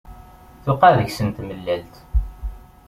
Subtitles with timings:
[0.63, 1.95] Tewqeɛ deg-sen tmellalt.